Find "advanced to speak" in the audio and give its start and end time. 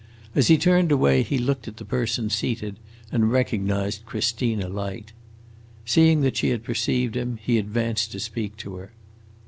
7.59-8.57